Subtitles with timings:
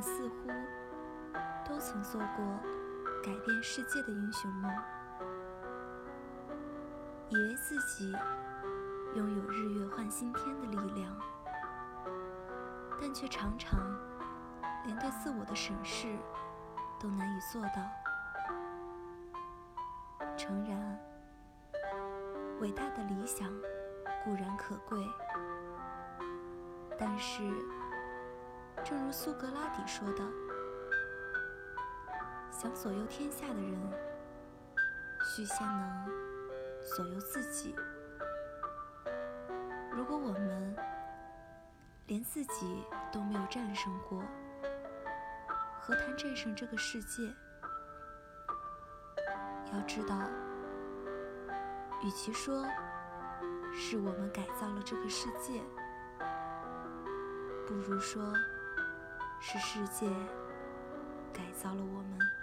[0.00, 0.48] 似乎
[1.64, 2.44] 都曾做过
[3.22, 4.72] 改变世界的英雄梦，
[7.28, 8.12] 以为自己
[9.14, 11.14] 拥有日月换新天的力量，
[13.00, 13.78] 但却常常
[14.86, 16.16] 连对自我的审视
[16.98, 17.82] 都难以做到。
[20.36, 20.98] 诚然，
[22.60, 23.48] 伟大的理想
[24.24, 24.98] 固然可贵，
[26.98, 27.42] 但是，
[28.84, 30.24] 正如苏格拉底说的。
[32.50, 33.78] 想左右天下的人，
[35.24, 36.06] 须先能
[36.96, 37.74] 左右自己。
[39.90, 40.76] 如果我们
[42.06, 44.22] 连自己都没有战胜过，
[45.80, 47.32] 何谈战胜这个世界？
[49.72, 50.18] 要知道，
[52.02, 52.66] 与其说
[53.72, 55.62] 是我们改造了这个世界，
[57.66, 58.22] 不如说
[59.42, 60.06] 是世界
[61.32, 62.39] 改造了我们。